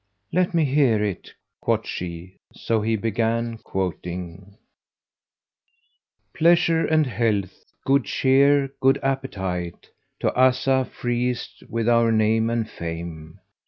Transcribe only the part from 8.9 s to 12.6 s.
appetite * To Azzah, freest with our name